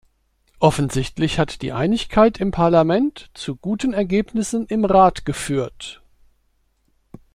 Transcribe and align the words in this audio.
Offensichtlich 0.59 1.37
hat 1.37 1.61
die 1.61 1.73
Einigkeit 1.73 2.39
im 2.39 2.49
Parlament 2.49 3.29
zu 3.35 3.55
guten 3.55 3.93
Ergebnissen 3.93 4.65
im 4.65 4.83
Rat 4.83 5.25
geführt. 5.25 6.01